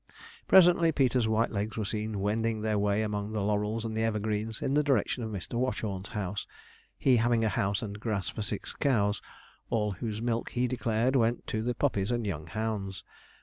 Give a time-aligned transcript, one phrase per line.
[0.47, 4.73] Presently Peter's white legs were seen wending their way among the laurels and evergreens, in
[4.73, 5.59] the direction of Mr.
[5.59, 6.47] Watchorn's house;
[6.97, 9.21] he having a house and grass for six cows,
[9.69, 13.03] all whose milk, he declared, went to the puppies and young hounds.